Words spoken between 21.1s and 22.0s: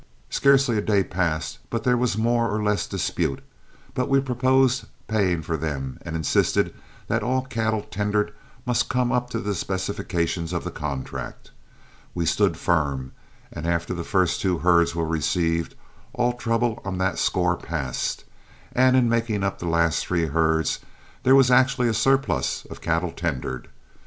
there was actually a